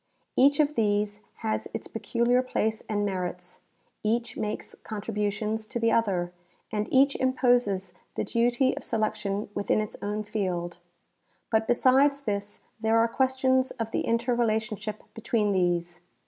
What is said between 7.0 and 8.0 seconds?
imposes